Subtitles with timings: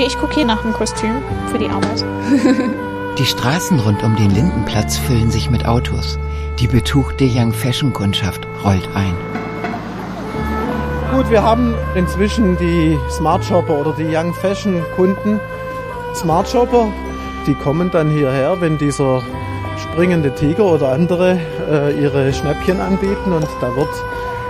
[0.00, 1.16] Okay, ich gucke hier nach einem Kostüm
[1.48, 2.02] für die Arbeit.
[3.18, 6.18] Die Straßen rund um den Lindenplatz füllen sich mit Autos.
[6.58, 9.14] Die betuchte Young Fashion Kundschaft rollt ein.
[11.14, 15.38] Gut, wir haben inzwischen die Smart Shopper oder die Young Fashion Kunden.
[16.14, 16.88] Smart Shopper,
[17.46, 19.22] die kommen dann hierher, wenn dieser
[19.76, 21.38] springende Tiger oder andere
[21.70, 23.90] äh, ihre Schnäppchen anbieten und da wird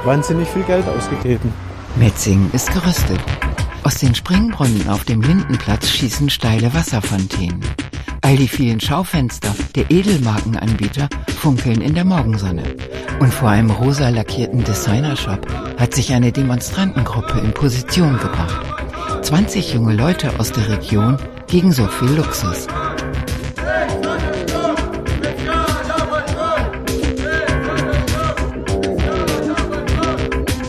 [0.05, 1.53] wahnsinnig viel Geld ausgegeben.
[1.97, 3.19] Metzingen ist gerüstet.
[3.91, 7.61] Aus den Springbrunnen auf dem Lindenplatz schießen steile Wasserfontänen.
[8.21, 11.09] All die vielen Schaufenster der Edelmarkenanbieter
[11.41, 12.63] funkeln in der Morgensonne.
[13.19, 15.45] Und vor einem rosa lackierten Designershop
[15.77, 18.65] hat sich eine Demonstrantengruppe in Position gebracht.
[19.23, 22.69] 20 junge Leute aus der Region gegen so viel Luxus.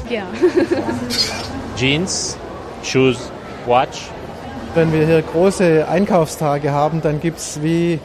[0.10, 0.26] Ja.
[1.78, 2.36] Jeans,
[2.92, 3.32] Shoes,
[3.68, 4.10] Watch.
[4.76, 8.00] Wenn wir hier große Einkaufstage haben, dann gibt es wie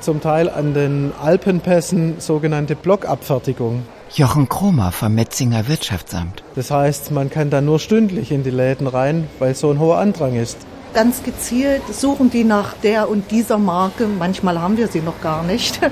[0.00, 3.82] zum Teil an den Alpenpässen sogenannte Blockabfertigung.
[4.14, 6.44] Jochen Kromer vom Metzinger Wirtschaftsamt.
[6.54, 9.98] Das heißt, man kann da nur stündlich in die Läden rein, weil so ein hoher
[9.98, 10.58] Andrang ist.
[10.94, 15.42] Ganz gezielt suchen die nach der und dieser Marke, manchmal haben wir sie noch gar
[15.42, 15.88] nicht, äh,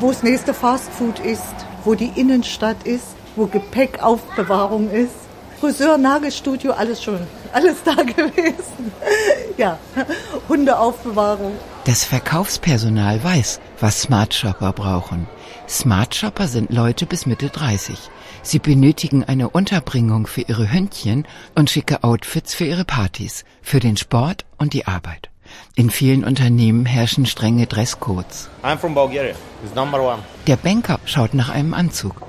[0.00, 5.31] wo das nächste Fastfood ist, wo die Innenstadt ist, wo Gepäckaufbewahrung ist.
[5.62, 7.20] Friseur, Nagelstudio, alles schon,
[7.52, 8.90] alles da gewesen.
[9.56, 9.78] Ja,
[10.48, 11.52] Hundeaufbewahrung.
[11.84, 15.28] Das Verkaufspersonal weiß, was Smart Shopper brauchen.
[15.68, 17.96] Smart Shopper sind Leute bis Mitte 30.
[18.42, 23.96] Sie benötigen eine Unterbringung für ihre Hündchen und schicke Outfits für ihre Partys, für den
[23.96, 25.30] Sport und die Arbeit.
[25.76, 28.48] In vielen Unternehmen herrschen strenge Dresscodes.
[28.64, 29.36] I'm from Bulgaria.
[29.64, 30.24] It's number one.
[30.48, 32.20] Der Banker schaut nach einem Anzug.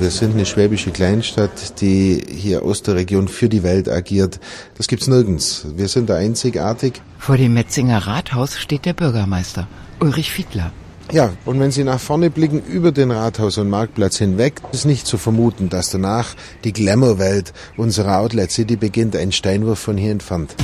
[0.00, 4.38] Wir sind eine schwäbische Kleinstadt, die hier aus der Region für die Welt agiert.
[4.76, 5.66] Das gibt's nirgends.
[5.74, 7.02] Wir sind da einzigartig.
[7.18, 9.66] Vor dem Metzinger Rathaus steht der Bürgermeister,
[9.98, 10.70] Ulrich Fiedler.
[11.10, 15.06] Ja, und wenn Sie nach vorne blicken, über den Rathaus und Marktplatz hinweg, ist nicht
[15.06, 20.54] zu vermuten, dass danach die Glamour-Welt unserer Outlet City beginnt, ein Steinwurf von hier entfernt.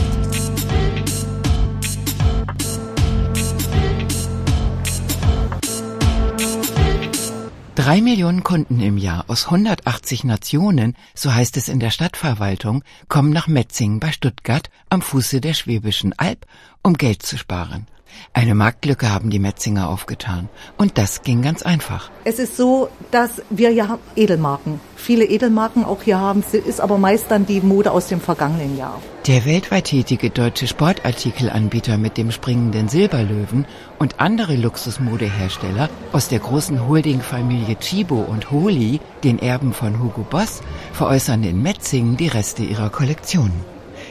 [7.84, 13.28] Drei Millionen Kunden im Jahr aus 180 Nationen, so heißt es in der Stadtverwaltung, kommen
[13.28, 16.46] nach Metzingen bei Stuttgart am Fuße der Schwäbischen Alb,
[16.82, 17.86] um Geld zu sparen.
[18.32, 20.48] Eine Marktlücke haben die Metzinger aufgetan.
[20.76, 22.10] Und das ging ganz einfach.
[22.24, 27.26] Es ist so, dass wir ja Edelmarken, viele Edelmarken auch hier haben, ist aber meist
[27.30, 29.00] dann die Mode aus dem vergangenen Jahr.
[29.26, 33.66] Der weltweit tätige deutsche Sportartikelanbieter mit dem springenden Silberlöwen
[33.98, 40.60] und andere Luxusmodehersteller aus der großen Holdingfamilie Chibo und Holi, den Erben von Hugo Boss,
[40.92, 43.64] veräußern in Metzingen die Reste ihrer Kollektionen.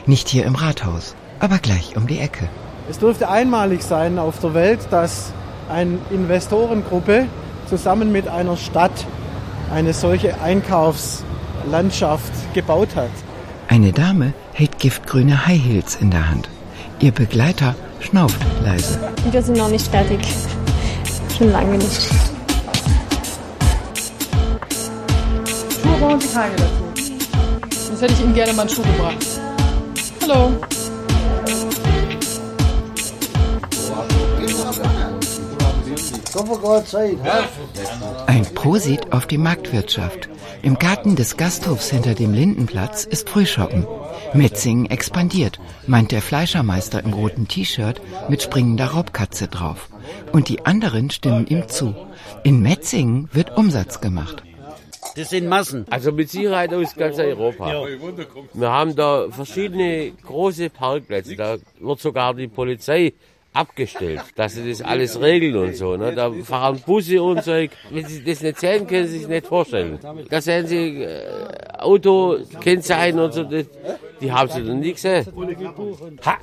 [0.06, 2.50] Nicht hier im Rathaus, aber gleich um die Ecke.
[2.90, 5.32] Es dürfte einmalig sein auf der Welt, dass
[5.70, 7.28] eine Investorengruppe
[7.70, 9.06] zusammen mit einer Stadt
[9.74, 13.10] eine solche Einkaufslandschaft gebaut hat.
[13.70, 16.50] Eine Dame hält giftgrüne High Heels in der Hand.
[17.00, 19.00] Ihr Begleiter schnauft leise.
[19.32, 20.20] Wir sind noch nicht fertig.
[21.38, 22.10] Schon lange nicht.
[25.82, 26.84] Schuhe brauchen Sie keine dazu.
[27.88, 29.26] Sonst hätte ich Ihnen gerne mal einen Schuh gebracht.
[30.22, 30.52] Hallo.
[38.26, 40.30] Ein Prosit auf die Marktwirtschaft.
[40.64, 43.86] Im Garten des Gasthofs hinter dem Lindenplatz ist Frühschoppen.
[44.34, 49.90] Metzingen expandiert, meint der Fleischermeister im roten T-Shirt mit springender Raubkatze drauf.
[50.32, 51.94] Und die anderen stimmen ihm zu.
[52.44, 54.44] In Metzingen wird Umsatz gemacht.
[55.16, 55.86] Das sind Massen.
[55.92, 57.86] Also mit Sicherheit aus ganz Europa.
[58.54, 61.36] Wir haben da verschiedene große Parkplätze.
[61.36, 63.14] Da wird sogar die Polizei
[63.54, 65.96] abgestellt, dass sie das alles regeln und so.
[65.96, 66.14] Ne?
[66.14, 67.52] Da fahren Busse und so.
[67.52, 70.00] Wenn Sie das nicht sehen, können Sie sich nicht vorstellen.
[70.30, 71.24] Da sehen Sie äh,
[71.78, 73.44] Autokennzeichen und so.
[73.44, 73.66] Die,
[74.22, 75.28] die haben Sie noch nie gesehen.
[76.26, 76.38] Ha!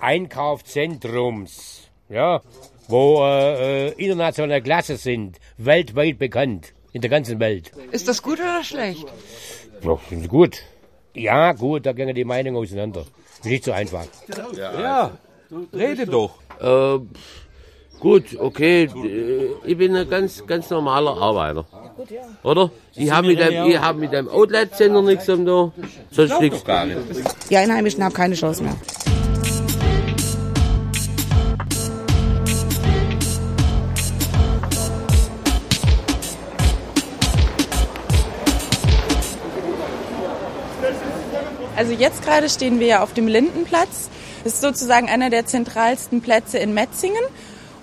[0.00, 1.88] Einkaufszentrums.
[2.08, 2.42] Ja,
[2.88, 7.72] wo äh, äh, internationale Klasse sind, weltweit bekannt, in der ganzen Welt.
[7.90, 9.06] Ist das gut oder schlecht?
[9.82, 10.62] Ja, sind Sie gut?
[11.14, 13.06] Ja, gut, da gehen die Meinungen auseinander.
[13.44, 14.06] Nicht so einfach.
[14.56, 15.12] Ja,
[15.74, 16.30] rede doch.
[16.60, 16.98] Äh,
[18.00, 18.84] gut, okay.
[18.84, 21.66] äh, Ich bin ein ganz, ganz normaler Arbeiter.
[22.42, 22.70] Oder?
[22.94, 25.72] Ich habe mit ich hab mit einem Outlet-Center nichts am da.
[26.10, 26.64] Sonst nichts.
[27.50, 28.76] Die Einheimischen haben keine Chance mehr.
[41.76, 44.08] Also jetzt gerade stehen wir ja auf dem Lindenplatz.
[44.44, 47.22] Ist sozusagen einer der zentralsten Plätze in Metzingen.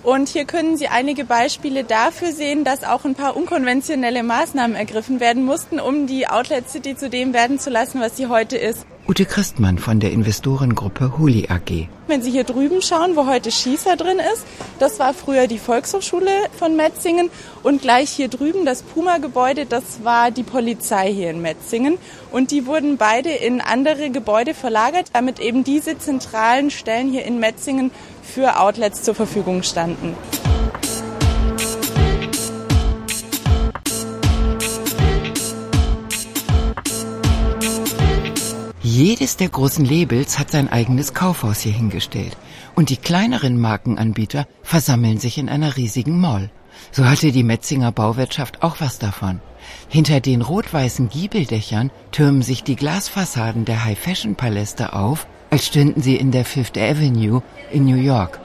[0.02, 5.20] Und hier können Sie einige Beispiele dafür sehen, dass auch ein paar unkonventionelle Maßnahmen ergriffen
[5.20, 8.84] werden mussten, um die Outlet City zu dem werden zu lassen, was sie heute ist.
[9.08, 11.88] Ute Christmann von der Investorengruppe Huli AG.
[12.06, 14.44] Wenn Sie hier drüben schauen, wo heute Schießer drin ist,
[14.78, 17.28] das war früher die Volkshochschule von Metzingen
[17.64, 21.98] und gleich hier drüben das Puma-Gebäude, das war die Polizei hier in Metzingen
[22.30, 27.40] und die wurden beide in andere Gebäude verlagert, damit eben diese zentralen Stellen hier in
[27.40, 27.90] Metzingen
[28.22, 30.14] für Outlets zur Verfügung standen.
[38.94, 42.36] Jedes der großen Labels hat sein eigenes Kaufhaus hier hingestellt.
[42.74, 46.50] Und die kleineren Markenanbieter versammeln sich in einer riesigen Mall.
[46.90, 49.40] So hatte die Metzinger Bauwirtschaft auch was davon.
[49.88, 56.30] Hinter den rot-weißen Giebeldächern türmen sich die Glasfassaden der High-Fashion-Paläste auf, als stünden sie in
[56.30, 57.42] der Fifth Avenue
[57.72, 58.40] in New York.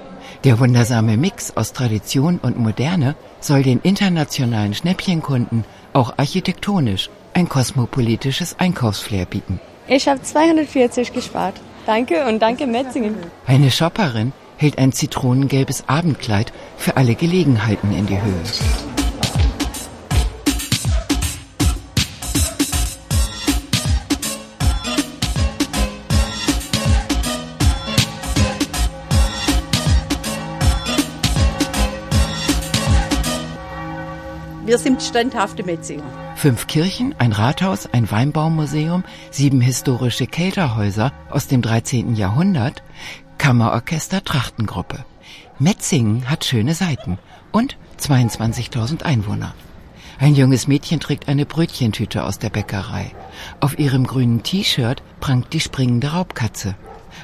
[0.46, 8.58] Der wundersame Mix aus Tradition und Moderne soll den internationalen Schnäppchenkunden auch architektonisch ein kosmopolitisches
[8.58, 9.60] Einkaufsflair bieten.
[9.88, 11.56] Ich habe 240 gespart.
[11.86, 13.16] Danke und danke Metzingen.
[13.46, 18.97] Eine Shopperin hält ein zitronengelbes Abendkleid für alle Gelegenheiten in die Höhe.
[34.68, 36.04] Wir sind standhafte Metzinger.
[36.36, 42.16] Fünf Kirchen, ein Rathaus, ein Weinbaumuseum, sieben historische Kelterhäuser aus dem 13.
[42.16, 42.84] Jahrhundert,
[43.38, 45.06] Kammerorchester Trachtengruppe.
[45.58, 47.18] Metzingen hat schöne Seiten
[47.54, 49.56] und 22.000 Einwohner.
[50.20, 53.14] Ein junges Mädchen trägt eine Brötchentüte aus der Bäckerei.
[53.62, 56.76] Auf ihrem grünen T-Shirt prangt die springende Raubkatze.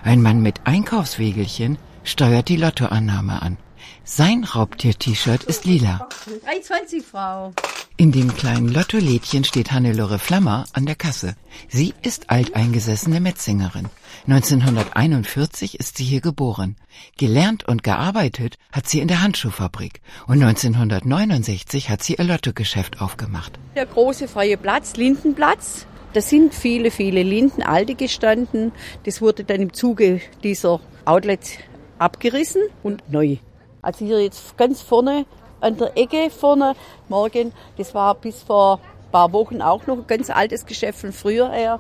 [0.05, 3.57] Ein Mann mit Einkaufswegelchen steuert die Lottoannahme an.
[4.05, 6.09] Sein Raubtier-T-Shirt ist lila.
[6.45, 7.53] 3,20 Frau.
[7.95, 11.35] In dem kleinen Lottolädchen steht Hannelore Flammer an der Kasse.
[11.69, 13.87] Sie ist alteingesessene Metzingerin.
[14.27, 16.75] 1941 ist sie hier geboren.
[17.17, 20.01] Gelernt und gearbeitet hat sie in der Handschuhfabrik.
[20.27, 23.57] Und 1969 hat sie ihr Lottogeschäft aufgemacht.
[23.75, 25.87] Der große freie Platz, Lindenplatz.
[26.11, 28.73] Da sind viele, viele Linden, alte gestanden.
[29.05, 31.53] Das wurde dann im Zuge dieser Outlets
[31.99, 33.37] abgerissen und neu
[33.83, 35.25] also hier jetzt ganz vorne
[35.61, 36.75] an der Ecke vorne
[37.09, 41.13] morgen, das war bis vor ein paar Wochen auch noch ein ganz altes Geschäft von
[41.13, 41.79] früher her.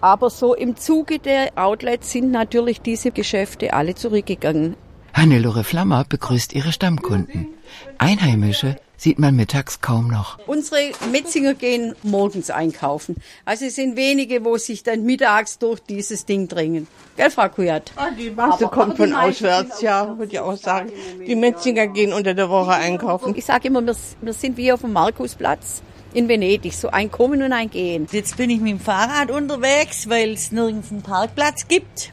[0.00, 4.76] Aber so im Zuge der Outlets sind natürlich diese Geschäfte alle zurückgegangen.
[5.14, 7.48] Hannelore Flammer begrüßt ihre Stammkunden.
[7.98, 10.38] Einheimische sieht man mittags kaum noch.
[10.46, 13.16] Unsere Metzinger gehen morgens einkaufen.
[13.44, 16.86] Also es sind wenige, wo sich dann mittags durch dieses Ding drängen.
[17.16, 17.90] Gell, Frau Kujat?
[17.96, 20.92] Ah, die Masse kommt von auswärts, ja, würde ich auch sagen.
[21.26, 23.34] Die Metzinger gehen unter der Woche einkaufen.
[23.36, 25.82] Ich sage immer, wir, wir sind wie auf dem Markusplatz
[26.14, 28.06] in Venedig, so ein Kommen und ein Gehen.
[28.12, 32.12] Jetzt bin ich mit dem Fahrrad unterwegs, weil es nirgends einen Parkplatz gibt.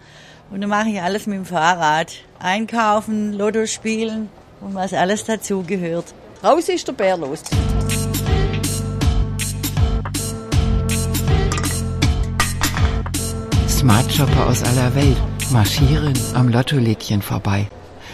[0.49, 2.13] Und dann mache ich alles mit dem Fahrrad.
[2.39, 4.29] Einkaufen, Lotto spielen
[4.61, 6.05] und was alles dazugehört.
[6.43, 7.41] Raus ist der Bär los.
[13.67, 15.17] Smart Shopper aus aller Welt
[15.51, 17.67] marschieren am Lottolädchen vorbei.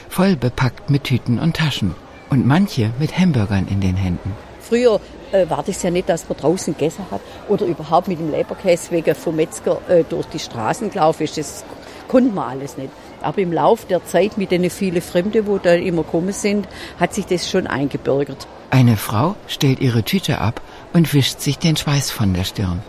[0.10, 1.96] Voll bepackt mit Tüten und Taschen.
[2.30, 4.34] Und manche mit Hamburgern in den Händen.
[4.62, 5.00] Früher
[5.32, 8.92] äh, war das ja nicht, dass man draußen gegessen hat oder überhaupt mit dem Leberkäse
[8.92, 11.38] wegen vom Metzger äh, durch die Straßen gelaufen ist.
[11.38, 11.64] Das
[12.08, 12.90] konnte man alles nicht.
[13.22, 16.68] Aber im Lauf der Zeit mit den vielen Fremden, wo da immer gekommen sind,
[17.00, 18.48] hat sich das schon eingebürgert.
[18.70, 20.62] Eine Frau stellt ihre Tüte ab
[20.94, 22.82] und wischt sich den Schweiß von der Stirn.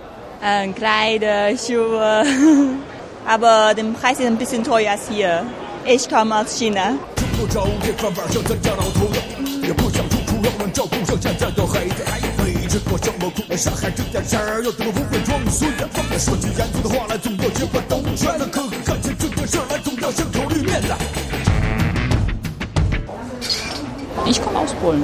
[0.43, 2.25] Äh, Kleider, Schuhe.
[3.27, 5.45] Aber der Preis ist ein bisschen teuer als hier.
[5.85, 6.95] Ich komme aus China.
[12.72, 15.86] 吃过这么苦的上海这点事儿，又怎么不会装孙子？
[16.18, 18.48] 说句严肃的话来，总要结果都全了。
[18.48, 20.94] 可可干起这件事来，总要先考虑面子。
[24.26, 25.04] Ich komme aus Polen.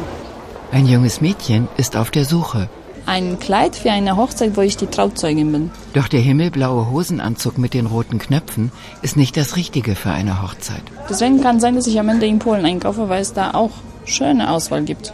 [0.72, 2.70] Ein junges Mädchen ist auf der Suche.
[3.06, 5.72] Ein Kleid für eine Hochzeit, wo ich die Trauzeugin bin.
[5.94, 10.84] Doch der himmelblaue Hosenanzug mit den roten Knöpfen ist nicht das Richtige für eine Hochzeit.
[11.10, 13.72] Deswegen kann sein, dass ich am Ende in Polen einkaufe, weil es da auch
[14.06, 15.12] schöne Auswahl gibt.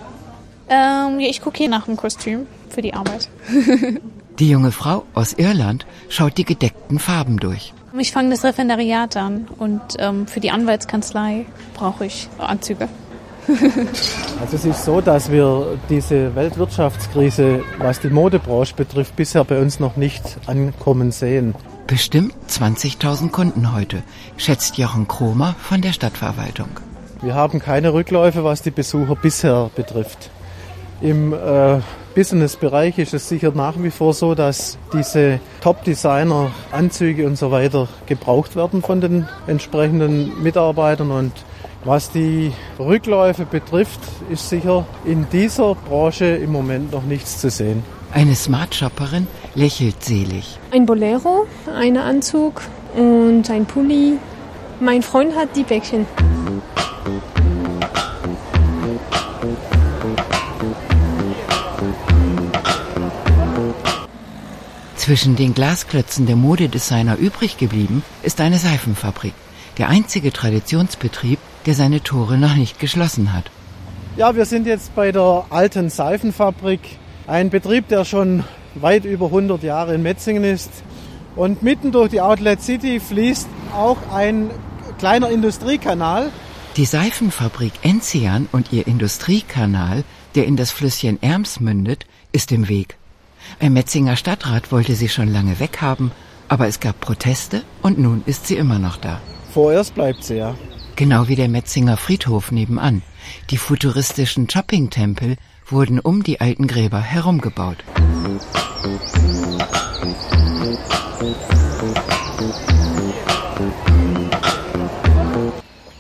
[0.68, 3.28] Ähm, ich gucke hier nach dem Kostüm für die Arbeit.
[4.38, 7.72] die junge Frau aus Irland schaut die gedeckten Farben durch.
[7.98, 12.88] Ich fange das Referendariat an und ähm, für die Anwaltskanzlei brauche ich Anzüge.
[13.48, 19.80] also es ist so, dass wir diese Weltwirtschaftskrise, was die Modebranche betrifft, bisher bei uns
[19.80, 21.54] noch nicht ankommen sehen.
[21.86, 24.02] Bestimmt 20.000 Kunden heute,
[24.36, 26.68] schätzt Jochen Kromer von der Stadtverwaltung.
[27.22, 30.30] Wir haben keine Rückläufe, was die Besucher bisher betrifft.
[31.00, 31.78] Im äh,
[32.16, 37.86] Business-Bereich ist es sicher nach wie vor so, dass diese Top-Designer, Anzüge und so weiter
[38.06, 41.12] gebraucht werden von den entsprechenden Mitarbeitern.
[41.12, 41.32] Und
[41.84, 47.84] was die Rückläufe betrifft, ist sicher in dieser Branche im Moment noch nichts zu sehen.
[48.12, 50.58] Eine Smart-Shopperin lächelt selig.
[50.72, 52.62] Ein Bolero, ein Anzug
[52.96, 54.14] und ein Pulli.
[54.80, 56.06] Mein Freund hat die Päckchen.
[65.08, 69.32] Zwischen den Glasklötzen der Modedesigner übrig geblieben ist eine Seifenfabrik.
[69.78, 73.50] Der einzige Traditionsbetrieb, der seine Tore noch nicht geschlossen hat.
[74.18, 76.80] Ja, wir sind jetzt bei der alten Seifenfabrik.
[77.26, 80.70] Ein Betrieb, der schon weit über 100 Jahre in Metzingen ist.
[81.36, 84.50] Und mitten durch die Outlet City fließt auch ein
[84.98, 86.30] kleiner Industriekanal.
[86.76, 92.97] Die Seifenfabrik Enzian und ihr Industriekanal, der in das Flüsschen Erms mündet, ist im Weg.
[93.60, 96.12] Ein Metzinger Stadtrat wollte sie schon lange weghaben,
[96.48, 99.20] aber es gab Proteste und nun ist sie immer noch da.
[99.52, 100.54] Vorerst bleibt sie ja.
[100.96, 103.02] Genau wie der Metzinger Friedhof nebenan.
[103.50, 105.36] Die futuristischen Shopping-Tempel
[105.66, 107.84] wurden um die alten Gräber herumgebaut.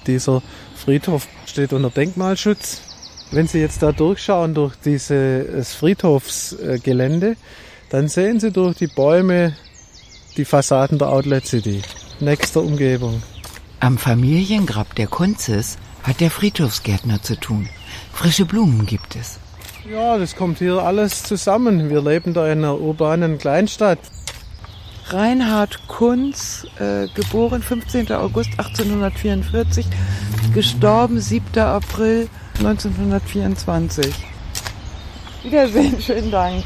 [0.06, 0.42] Dieser
[0.74, 2.87] Friedhof steht unter Denkmalschutz.
[3.30, 7.36] Wenn Sie jetzt da durchschauen durch dieses Friedhofsgelände,
[7.90, 9.54] dann sehen Sie durch die Bäume
[10.36, 11.82] die Fassaden der Outlet City,
[12.20, 13.22] nächster Umgebung.
[13.80, 17.68] Am Familiengrab der Kunzes hat der Friedhofsgärtner zu tun.
[18.12, 19.38] Frische Blumen gibt es.
[19.90, 21.90] Ja, das kommt hier alles zusammen.
[21.90, 23.98] Wir leben da in einer urbanen Kleinstadt.
[25.10, 28.12] Reinhard Kunz, äh, geboren 15.
[28.12, 29.86] August 1844,
[30.52, 31.58] gestorben 7.
[31.60, 32.28] April
[32.58, 34.14] 1924.
[35.42, 36.64] Wiedersehen, schönen Dank.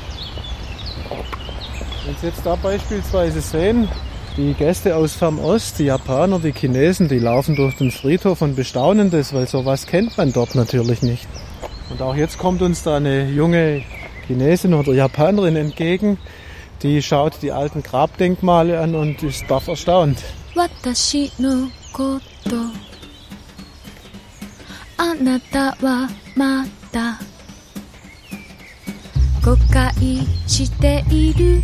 [2.06, 3.88] Wenn Sie jetzt da beispielsweise sehen,
[4.36, 9.10] die Gäste aus Fernost, die Japaner, die Chinesen, die laufen durch den Friedhof und bestaunen
[9.10, 11.28] das, weil sowas kennt man dort natürlich nicht.
[11.90, 13.82] Und auch jetzt kommt uns da eine junge
[14.26, 16.16] Chinesin oder Japanerin entgegen,
[16.82, 20.18] die schaut die alten Grabdenkmale an und ist baff erstaunt.
[20.54, 21.30] Watashi
[25.01, 27.19] あなたはまだ
[29.43, 29.93] 誤解
[30.47, 31.61] している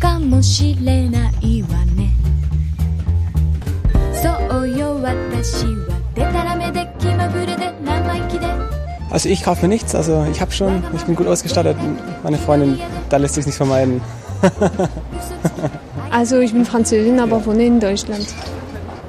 [0.00, 2.14] かもしれないわね
[4.22, 8.46] そうよ私はでたらめで気まぐれで生意気で
[9.10, 11.76] Also ich kaufe mir nichts, also ich habe schon, ich bin gut ausgestattet.
[12.22, 14.00] Meine Freundin, da lässt sich nicht vermeiden.
[16.10, 18.26] Also ich bin Französin, aber wohne in Deutschland.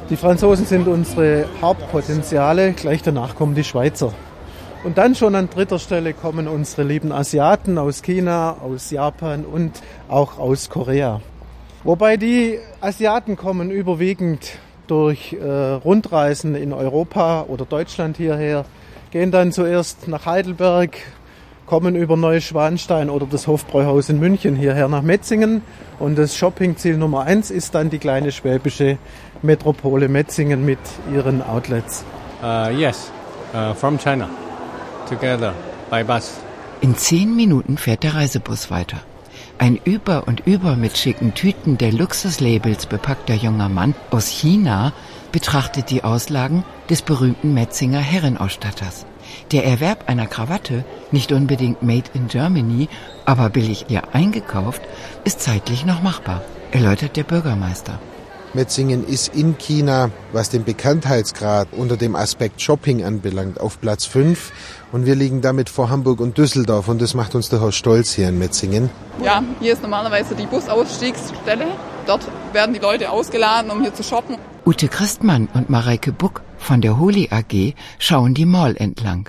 [0.09, 4.13] Die Franzosen sind unsere Hauptpotenziale, gleich danach kommen die Schweizer.
[4.85, 9.73] Und dann schon an dritter Stelle kommen unsere lieben Asiaten aus China, aus Japan und
[10.09, 11.23] auch aus Korea.
[11.83, 18.65] Wobei die Asiaten kommen überwiegend durch äh, Rundreisen in Europa oder Deutschland hierher,
[19.11, 20.99] gehen dann zuerst nach Heidelberg,
[21.66, 25.62] kommen über Neuschwanstein oder das Hofbräuhaus in München hierher nach Metzingen.
[25.99, 28.99] Und das Shoppingziel Nummer eins ist dann die kleine schwäbische
[29.42, 30.78] Metropole Metzingen mit
[31.12, 32.04] ihren Outlets.
[32.42, 33.11] Uh, yes,
[33.54, 34.28] uh, from China,
[35.08, 35.52] together
[35.90, 36.32] by bus.
[36.80, 38.99] In zehn Minuten fährt der Reisebus weiter.
[39.58, 44.92] Ein über und über mit schicken Tüten der Luxuslabels bepackter junger Mann aus China
[45.32, 49.06] betrachtet die Auslagen des berühmten Metzinger Herrenausstatters.
[49.53, 52.88] Der Erwerb einer Krawatte, nicht unbedingt made in Germany,
[53.25, 54.83] aber billig hier eingekauft,
[55.23, 58.00] ist zeitlich noch machbar, erläutert der Bürgermeister.
[58.55, 64.53] Metzingen ist in China, was den Bekanntheitsgrad unter dem Aspekt Shopping anbelangt, auf Platz 5.
[64.93, 68.31] Und wir liegen damit vor Hamburg und Düsseldorf und das macht uns durchaus stolz hier
[68.31, 68.91] in Metzingen.
[69.23, 71.67] Ja, hier ist normalerweise die Busausstiegsstelle.
[72.07, 74.38] Dort werden die Leute ausgeladen, um hier zu shoppen.
[74.65, 79.29] Ute Christmann und Mareike Buck von der Holi AG schauen die Mall entlang.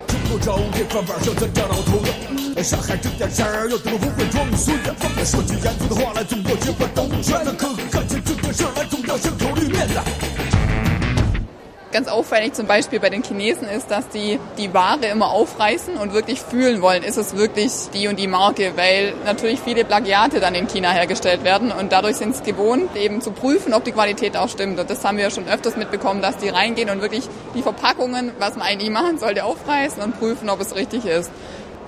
[11.97, 16.13] Ganz auffällig zum Beispiel bei den Chinesen ist, dass die die Ware immer aufreißen und
[16.13, 20.53] wirklich fühlen wollen, ist es wirklich die und die Marke, weil natürlich viele Plagiate dann
[20.53, 24.37] in China hergestellt werden und dadurch sind es gewohnt, eben zu prüfen, ob die Qualität
[24.37, 24.79] auch stimmt.
[24.79, 28.55] Und das haben wir schon öfters mitbekommen, dass die reingehen und wirklich die Verpackungen, was
[28.57, 31.31] man eigentlich machen sollte, aufreißen und prüfen, ob es richtig ist.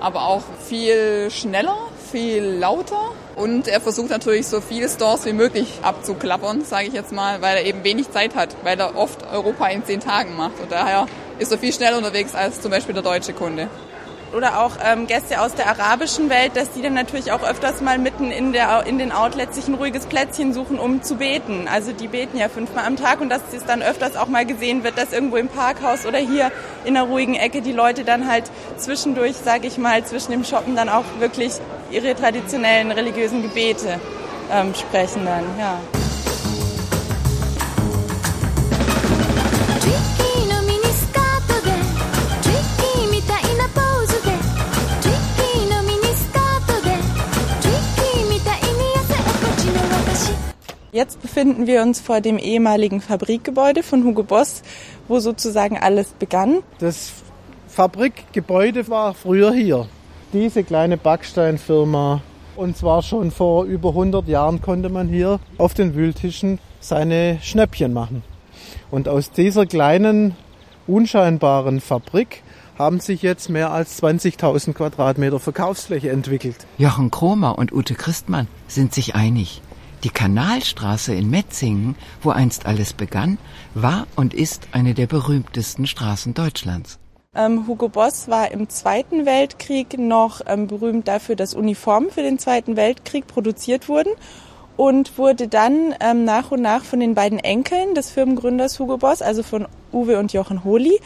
[0.00, 1.76] Aber auch viel schneller,
[2.10, 7.10] viel lauter Und er versucht natürlich so viele Stores wie möglich abzuklappern, sage ich jetzt
[7.10, 10.60] mal, weil er eben wenig Zeit hat, weil er oft Europa in zehn Tagen macht.
[10.60, 11.06] Und daher
[11.38, 13.68] ist er viel schneller unterwegs als zum Beispiel der deutsche Kunde
[14.36, 17.98] oder auch ähm, Gäste aus der arabischen Welt, dass die dann natürlich auch öfters mal
[17.98, 21.66] mitten in, der, in den Outlets sich ein ruhiges Plätzchen suchen, um zu beten.
[21.68, 24.84] Also die beten ja fünfmal am Tag und dass es dann öfters auch mal gesehen
[24.84, 26.52] wird, dass irgendwo im Parkhaus oder hier
[26.84, 28.44] in einer ruhigen Ecke die Leute dann halt
[28.76, 31.52] zwischendurch, sage ich mal, zwischen dem Shoppen dann auch wirklich
[31.90, 34.00] ihre traditionellen religiösen Gebete
[34.52, 35.78] ähm, sprechen dann, ja.
[50.92, 54.62] Jetzt befinden wir uns vor dem ehemaligen Fabrikgebäude von Hugo Boss,
[55.10, 56.62] wo sozusagen alles begann.
[56.78, 57.12] Das
[57.68, 59.86] Fabrikgebäude war früher hier.
[60.32, 62.22] Diese kleine Backsteinfirma.
[62.56, 67.92] Und zwar schon vor über 100 Jahren konnte man hier auf den Wühltischen seine Schnäppchen
[67.92, 68.22] machen.
[68.90, 70.36] Und aus dieser kleinen,
[70.86, 72.42] unscheinbaren Fabrik
[72.78, 76.56] haben sich jetzt mehr als 20.000 Quadratmeter Verkaufsfläche entwickelt.
[76.78, 79.60] Jochen Kromer und Ute Christmann sind sich einig.
[80.02, 83.36] Die Kanalstraße in Metzingen, wo einst alles begann,
[83.74, 86.98] war und ist eine der berühmtesten Straßen Deutschlands.
[87.36, 92.38] Ähm, Hugo Boss war im Zweiten Weltkrieg noch ähm, berühmt dafür, dass Uniformen für den
[92.38, 94.12] Zweiten Weltkrieg produziert wurden
[94.76, 99.20] und wurde dann ähm, nach und nach von den beiden Enkeln des Firmengründers Hugo Boss,
[99.20, 100.98] also von Uwe und Jochen Holi,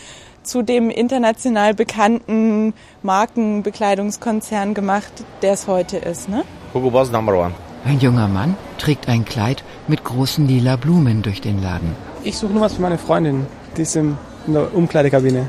[0.45, 6.29] zu dem international bekannten Markenbekleidungskonzern gemacht, der es heute ist.
[6.29, 6.45] Ne?
[6.73, 7.55] Hugo Boss Number One.
[7.85, 11.95] Ein junger Mann trägt ein Kleid mit großen lila Blumen durch den Laden.
[12.23, 13.47] Ich suche nur was für meine Freundin.
[13.77, 15.47] Die ist in der Umkleidekabine.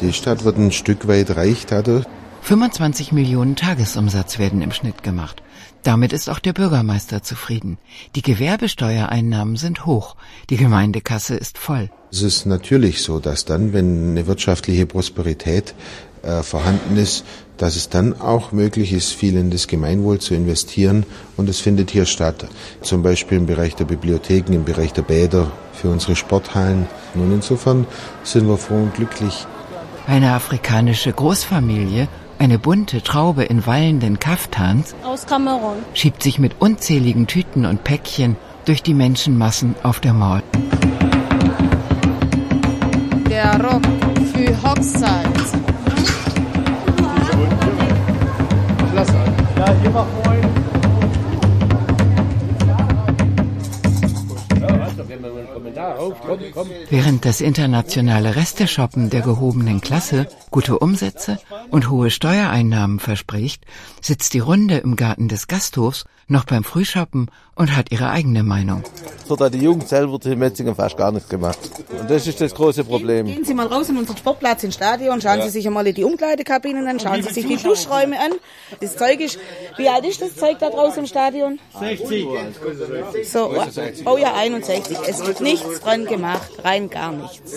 [0.00, 2.04] Die Stadt wird ein Stück weit reich dadurch.
[2.42, 5.42] 25 Millionen Tagesumsatz werden im Schnitt gemacht.
[5.82, 7.78] Damit ist auch der Bürgermeister zufrieden.
[8.16, 10.16] Die Gewerbesteuereinnahmen sind hoch.
[10.50, 11.88] Die Gemeindekasse ist voll.
[12.10, 15.74] Es ist natürlich so, dass dann, wenn eine wirtschaftliche Prosperität
[16.22, 17.24] äh, vorhanden ist,
[17.56, 21.04] dass es dann auch möglich ist, viel in das Gemeinwohl zu investieren.
[21.36, 22.46] Und es findet hier statt.
[22.82, 26.86] Zum Beispiel im Bereich der Bibliotheken, im Bereich der Bäder, für unsere Sporthallen.
[27.14, 27.86] Und insofern
[28.22, 29.46] sind wir froh und glücklich.
[30.06, 37.26] Eine afrikanische Großfamilie, eine bunte Traube in wallenden Kaftans, aus Kamerun, schiebt sich mit unzähligen
[37.26, 40.42] Tüten und Päckchen durch die Menschenmassen auf der Mauer.
[43.28, 43.82] Der Rock
[44.34, 45.43] für Hochzeit.
[56.90, 61.38] Während das internationale Resteshoppen der gehobenen Klasse gute Umsätze
[61.70, 63.64] und hohe Steuereinnahmen verspricht,
[64.00, 68.82] sitzt die Runde im Garten des Gasthofs noch beim Frühshoppen und hat ihre eigene Meinung.
[69.26, 71.58] So hat die Jugend selber in Metzingen fast gar nichts gemacht.
[71.98, 73.26] Und das ist das große Problem.
[73.26, 75.44] Gehen Sie mal raus in unseren Sportplatz ins Stadion, schauen ja.
[75.44, 78.32] Sie sich einmal die Umkleidekabinen an, schauen Sie sich die Duschräume an.
[78.80, 79.38] Das Zeug ist,
[79.76, 81.58] wie alt ist das Zeug da draußen im Stadion?
[81.78, 82.26] 60.
[83.24, 83.54] So,
[84.04, 84.98] oh ja, 61.
[85.06, 87.52] Es wird nichts dran gemacht, rein gar nichts.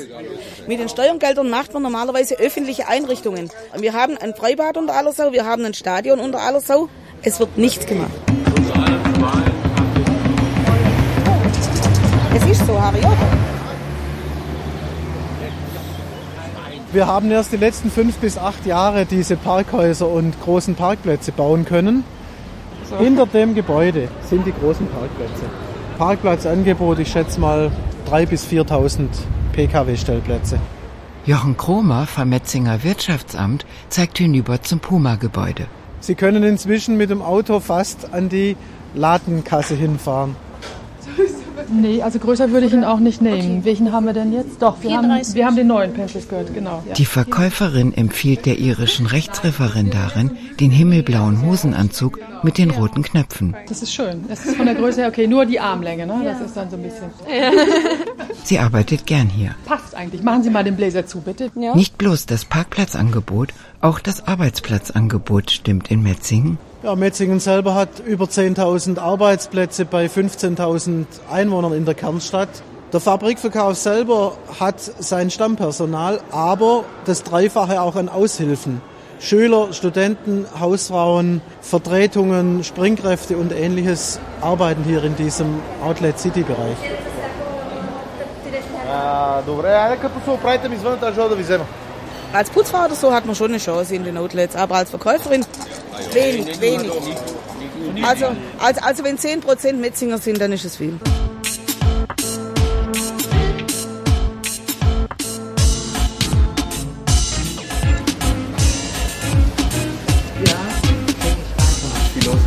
[0.68, 3.50] Mit den Steuergeldern macht man normalerweise öffentliche Einrichtungen.
[3.78, 6.90] Wir haben ein Freibad unter Allersau, wir haben ein Stadion unter Allersau.
[7.24, 8.12] Es wird nichts gemacht.
[12.52, 13.18] Ist so, Harriot.
[16.94, 21.66] Wir haben erst die letzten fünf bis acht Jahre diese Parkhäuser und großen Parkplätze bauen
[21.66, 22.04] können.
[22.90, 22.98] So.
[22.98, 25.44] Hinter dem Gebäude sind die großen Parkplätze.
[25.98, 27.72] Parkplatzangebot, ich schätze mal
[28.10, 29.08] 3.000 bis 4.000
[29.52, 30.60] Pkw-Stellplätze.
[31.26, 35.66] Jochen Kromer vom Metzinger Wirtschaftsamt zeigt hinüber zum Puma-Gebäude.
[36.00, 38.56] Sie können inzwischen mit dem Auto fast an die
[38.94, 40.38] Ladenkasse hinfahren.
[41.70, 43.60] Nee, also größer würde ich ihn auch nicht nehmen.
[43.60, 43.62] Okay.
[43.64, 44.62] Welchen haben wir denn jetzt?
[44.62, 46.84] Doch, wir, haben, wir haben den neuen Penselskirt, genau.
[46.88, 46.94] Ja.
[46.94, 53.56] Die Verkäuferin empfiehlt der irischen Rechtsreferendarin den himmelblauen Hosenanzug mit den roten Knöpfen.
[53.68, 54.26] Das ist schön.
[54.28, 56.22] Das ist von der Größe her okay, nur die Armlänge, ne?
[56.24, 57.10] Das ist dann so ein bisschen.
[57.30, 57.52] Ja.
[58.44, 59.56] Sie arbeitet gern hier.
[59.66, 60.24] Passt eigentlich.
[60.24, 61.52] Machen Sie mal den Bläser zu, bitte.
[61.56, 61.76] Ja.
[61.76, 63.50] Nicht bloß das Parkplatzangebot,
[63.82, 66.58] auch das Arbeitsplatzangebot stimmt in Metzingen.
[66.88, 72.48] Ja, Metzingen selber hat über 10.000 Arbeitsplätze bei 15.000 Einwohnern in der Kernstadt.
[72.94, 78.82] Der Fabrikverkauf selber hat sein Stammpersonal, aber das Dreifache auch an Aushilfen.
[79.20, 86.78] Schüler, Studenten, Hausfrauen, Vertretungen, Springkräfte und ähnliches arbeiten hier in diesem Outlet City Bereich.
[92.32, 95.46] Als Putzfrau oder so hat man schon eine Chance in den Outlets, aber als Verkäuferin
[96.14, 96.92] wenig, wenig.
[98.04, 98.26] Also,
[98.60, 101.00] also, also wenn 10% Metzinger sind, dann ist es viel.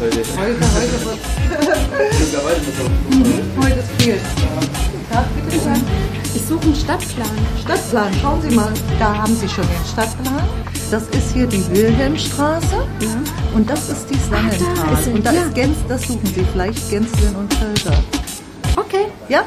[0.01, 0.17] Heute.
[0.37, 0.65] Heute,
[2.45, 2.91] heute wird.
[3.11, 4.90] Mhm, heute ist viel.
[5.11, 5.85] Ja, bitte schön.
[6.35, 7.29] Ich suche einen Stadtplan.
[7.63, 10.43] Stadtplan, schauen Sie mal, da haben Sie schon den Stadtplan.
[10.91, 12.87] Das ist hier die Wilhelmstraße
[13.55, 15.13] und das ist die Slangental.
[15.13, 15.43] und da ja.
[15.43, 18.03] ist Gens, das suchen Sie vielleicht, Gänslin und Felder.
[18.77, 19.07] Okay.
[19.29, 19.43] Ja?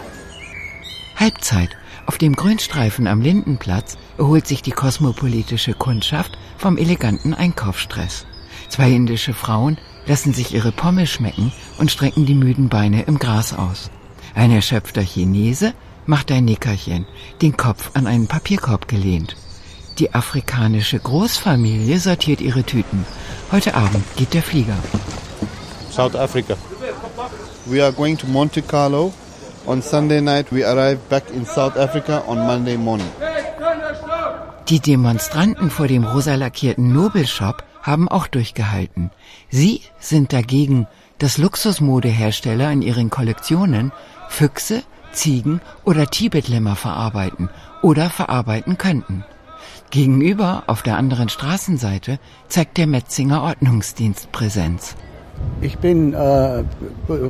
[1.15, 1.69] Halbzeit.
[2.05, 8.25] Auf dem Grünstreifen am Lindenplatz erholt sich die kosmopolitische Kundschaft vom eleganten Einkaufsstress.
[8.67, 13.53] Zwei indische Frauen lassen sich ihre Pommes schmecken und strecken die müden Beine im Gras
[13.53, 13.89] aus.
[14.35, 15.73] Ein erschöpfter Chinese
[16.05, 17.05] macht ein Nickerchen,
[17.41, 19.35] den Kopf an einen Papierkorb gelehnt.
[19.99, 23.05] Die afrikanische Großfamilie sortiert ihre Tüten.
[23.51, 24.77] Heute Abend geht der Flieger.
[25.91, 26.55] South Africa.
[27.65, 29.13] We are going to Monte Carlo.
[29.65, 33.07] On Sunday night, we arrive back in South Africa on Monday morning.
[34.67, 39.11] Die Demonstranten vor dem rosa lackierten Nobelshop haben auch durchgehalten.
[39.49, 40.87] Sie sind dagegen,
[41.23, 43.93] dass Luxusmodehersteller in ihren Kollektionen
[44.27, 44.83] Füchse,
[45.13, 47.49] Ziegen oder Tibetlämmer verarbeiten
[47.81, 49.23] oder verarbeiten könnten.
[49.89, 54.97] Gegenüber, auf der anderen Straßenseite, zeigt der Metzinger Ordnungsdienst Präsenz.
[55.61, 56.65] Ich bin äh,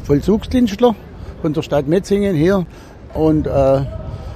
[0.03, 0.95] Vollzugsdienstler
[1.43, 2.65] von der Stadt Metzingen hier
[3.13, 3.81] und äh,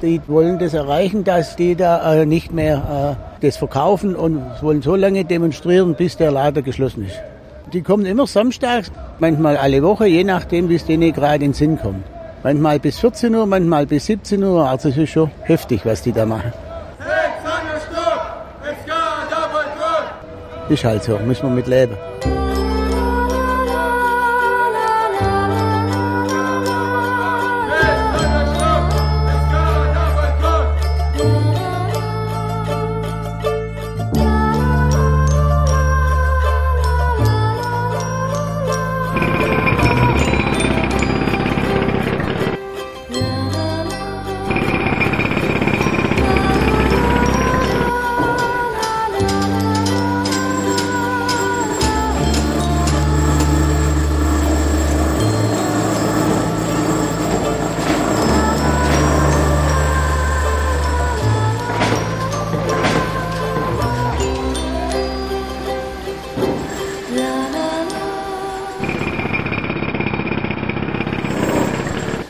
[0.04, 4.84] die wollen das erreichen, dass die da äh, nicht mehr äh, das verkaufen und wollen
[4.84, 7.20] so lange demonstrieren, bis der Laden geschlossen ist.
[7.74, 11.54] Die kommen immer samstags, manchmal alle Woche, je nachdem, wie es denen gerade in den
[11.54, 12.06] Sinn kommt.
[12.44, 14.70] Manchmal bis 14 Uhr, manchmal bis 17 Uhr.
[14.70, 16.54] Also es ist schon heftig, was die da machen.
[20.70, 21.98] Ist halt so, müssen wir mit leben.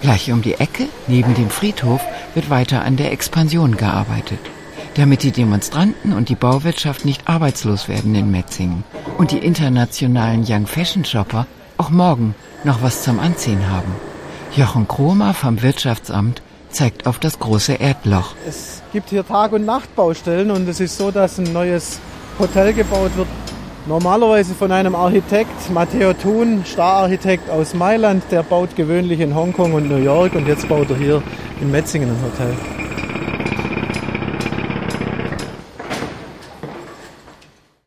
[0.07, 1.99] Gleich um die Ecke, neben dem Friedhof,
[2.33, 4.39] wird weiter an der Expansion gearbeitet.
[4.95, 8.85] Damit die Demonstranten und die Bauwirtschaft nicht arbeitslos werden in Metzingen
[9.17, 13.93] und die internationalen Young Fashion Shopper auch morgen noch was zum Anziehen haben.
[14.55, 18.33] Jochen Kromer vom Wirtschaftsamt zeigt auf das große Erdloch.
[18.47, 21.99] Es gibt hier Tag- und Nachtbaustellen und es ist so, dass ein neues
[22.39, 23.27] Hotel gebaut wird.
[23.87, 29.87] Normalerweise von einem Architekt, Matteo Thun, Stararchitekt aus Mailand, der baut gewöhnlich in Hongkong und
[29.87, 31.23] New York und jetzt baut er hier
[31.61, 32.76] in Metzingen ein Hotel.